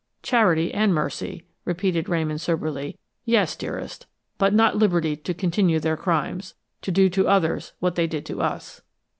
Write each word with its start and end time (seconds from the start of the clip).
"Charity 0.23 0.73
and 0.73 0.95
mercy," 0.95 1.43
repeated 1.63 2.09
Ramon 2.09 2.39
soberly. 2.39 2.97
"Yes, 3.23 3.55
dearest. 3.55 4.07
But 4.39 4.51
not 4.51 4.75
liberty 4.75 5.15
to 5.15 5.33
continue 5.35 5.79
their 5.79 5.95
crimes 5.95 6.55
to 6.81 6.89
do 6.91 7.07
to 7.11 7.27
others 7.27 7.73
what 7.79 7.93
they 7.93 8.07
did 8.07 8.25
to 8.25 8.41
us!" 8.41 8.81